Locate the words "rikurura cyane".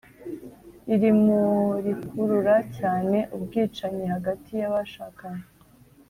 1.83-3.17